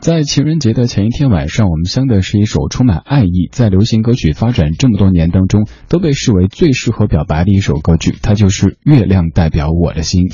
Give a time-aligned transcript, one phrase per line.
[0.00, 10.28] 在情人节的前一天晚上，我们相的是一首充满爱意，在流行歌曲发展这么多年当中，都被视为最适合表白的一首歌曲，它就是《月亮代表我的心》。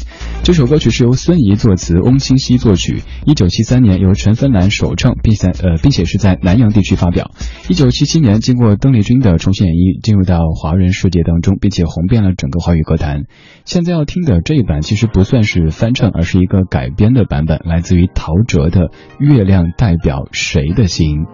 [0.45, 7.33] 这首歌曲是由孙怡作词，翁清溪作曲，一九七三年由陈芬兰首唱，并在呃，并且是在南阳地区发表。
[7.69, 13.25] 一九七七年，经过邓丽君的重新演绎，进入到华人世界当中，并且红遍了整个华语歌坛。
[13.65, 18.83] 现在要听的这一版其实不算是翻唱，而是一个改编的版本，来自于陶喆的
[19.19, 21.25] 《月亮代表谁的心》。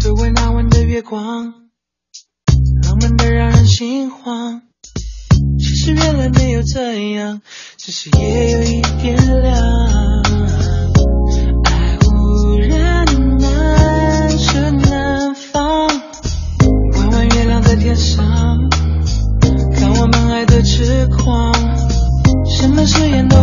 [0.00, 1.54] 周围那晚的月光，
[2.82, 4.62] 浪漫的让人心慌。
[5.58, 7.40] 其实原来没有这样，
[7.76, 9.91] 只是夜有一点凉。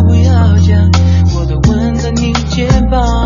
[0.10, 0.90] 不要讲，
[1.36, 3.19] 我都吻在你肩膀。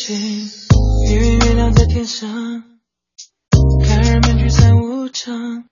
[0.00, 0.48] 心，
[1.10, 2.26] 因为月亮在天上，
[3.84, 5.64] 看人们聚散无常，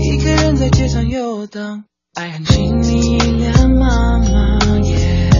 [0.00, 5.30] 一个人在街上游荡，爱很轻易两茫茫耶，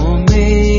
[0.00, 0.71] 我没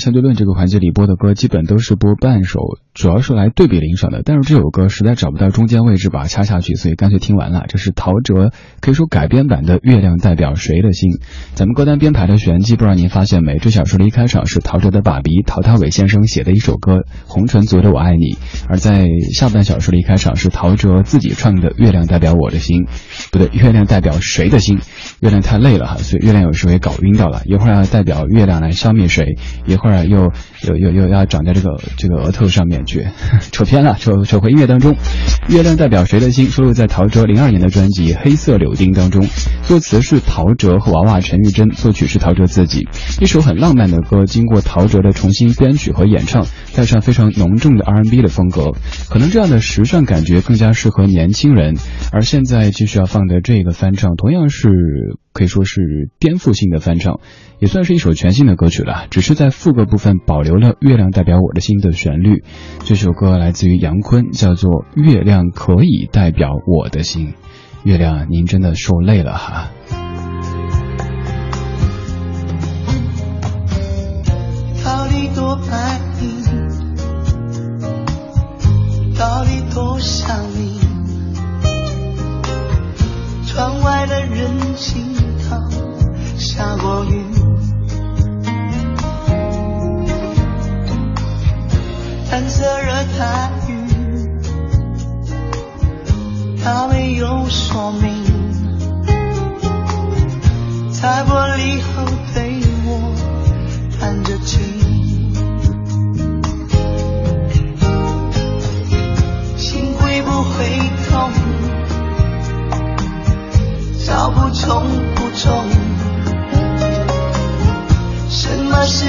[0.00, 2.58] 相对论这个环节里播的歌，基本都是播半首，
[2.94, 4.22] 主要是来对比领赏的。
[4.24, 7.66] 但是这首歌实在找不到中间位置把它掐下去，所以干脆听完了。
[7.68, 8.50] 这是陶喆
[8.80, 11.10] 可以说改编版的《月亮代表谁的心》。
[11.54, 13.58] 咱们歌单编排的玄机，不知道您发现没？
[13.58, 16.92] 这小说的一开场是陶喆的爸比陶大伟先生写的一首歌
[17.26, 18.32] 《红尘族的我爱你》，
[18.68, 22.84] 而在下半小说的一开场是陶喆自己唱的《月亮代表我的心》，
[23.30, 24.78] 不对，月亮代表谁的心？
[25.20, 27.42] 月亮太累了哈，所以月亮有时候也搞晕到了。
[27.44, 29.36] 一会儿要代表月亮来消灭谁？
[29.66, 30.32] 一会儿又
[30.62, 33.06] 又又又要长在这个这个额头上面去，
[33.52, 34.96] 扯偏了，扯扯回音乐当中。
[35.48, 36.50] 月亮代表谁的心？
[36.50, 39.26] 收录在陶喆零二年的专辑《黑色柳丁》当中，
[39.62, 42.88] 作词是陶喆和娃娃陈玉珍，作曲是陶喆自己。
[43.20, 48.72] 一首很浪漫的歌，经过陶喆的重新编曲和演唱，带上非常浓重的 R&B 的风格，
[49.08, 51.76] 可能这样的时尚感觉更加适合年轻人。
[52.12, 54.68] 而现在继续要放的这个翻唱，同样是
[55.32, 57.20] 可以说是颠覆性的翻唱，
[57.60, 59.06] 也算是一首全新的歌曲了。
[59.10, 62.42] 只是在副歌部分保留了“月亮代表我的心”的旋律。
[62.80, 67.28] 这首歌来自于杨坤，叫做《月亮可以代表我的心》。
[67.82, 69.70] 月亮，您真的受累了哈。
[74.84, 76.42] 到底多爱你？
[79.18, 80.78] 到底多想你？
[83.46, 85.02] 窗外的人行
[85.50, 85.58] 道
[86.38, 87.24] 下过雨，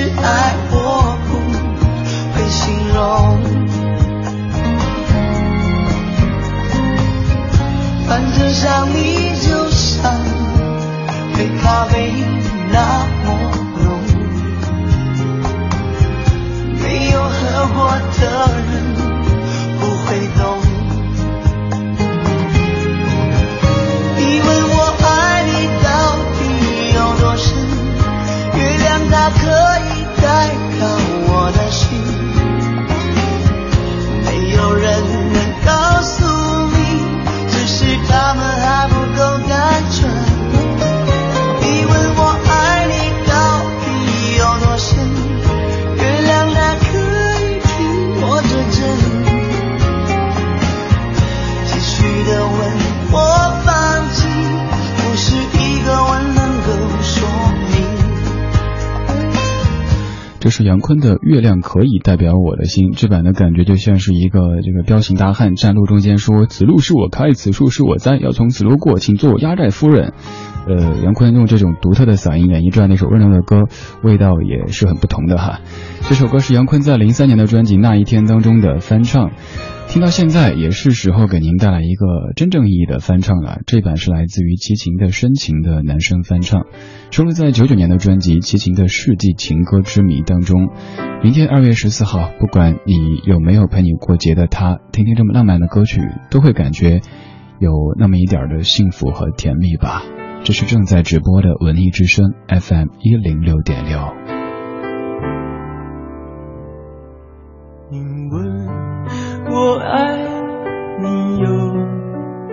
[0.02, 0.56] 是爱？
[0.72, 1.32] 我不
[2.34, 2.60] 会形
[2.92, 2.98] 容。
[8.08, 10.12] 反正想你就像
[11.36, 12.12] 黑咖啡
[12.72, 13.06] 那
[52.24, 52.54] 的问
[53.12, 53.18] 我
[53.66, 54.28] 放弃，
[54.98, 56.68] 不是一个吻能够
[57.02, 57.28] 说
[57.70, 57.72] 明。
[60.40, 70.14] 这是杨坤的《月亮可以代表我的心》，这版的感觉就像是一个这个彪形大汉站路中间说：“此路 是我开，此树是我栽，要从此路过，请做我压寨夫人。”
[70.68, 73.64] 呃，杨坤用这种独特的嗓音演绎出来那首温柔的歌，
[74.04, 75.60] 味道也是很不同的哈。
[76.08, 79.32] 这首歌是杨坤在零三年的专辑《那一天》当中的翻唱。
[79.92, 83.60] 听到现在也是时候给您带来一个真正意义的翻唱了。
[83.68, 86.62] 这版是来自于齐秦的深情的男声翻唱，
[87.12, 90.70] 收录在九九年的专辑《齐秦的世纪情歌之谜》当中。
[91.22, 96.00] 明天二月十四号，不管你有没有陪你过节的他，听听这么浪漫的歌曲，
[96.30, 97.02] 都会感觉
[97.60, 100.04] 有那么一点的幸福和甜蜜吧。
[100.46, 104.41] 这是正在直播的文艺之声 FM 一零六点六。
[109.54, 110.18] 我爱
[111.02, 111.48] 你有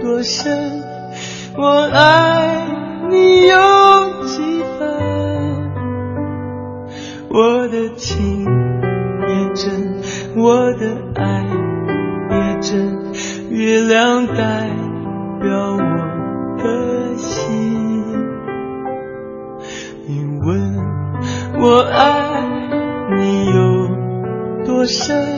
[0.03, 0.83] 多深，
[1.57, 2.67] 我爱
[3.09, 3.57] 你有
[4.27, 4.89] 几分？
[7.31, 10.03] 我的情也真，
[10.37, 11.47] 我的爱
[12.31, 12.99] 也真，
[13.51, 14.69] 月亮代
[15.41, 18.03] 表我的心。
[20.05, 20.77] 你问
[21.61, 22.43] 我爱
[23.17, 25.38] 你有多深？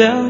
[0.00, 0.29] 月亮代